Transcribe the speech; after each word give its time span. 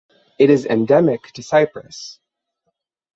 It 0.39 0.49
is 0.49 0.65
endemic 0.65 1.31
to 1.33 1.43
Cyprus. 1.43 2.19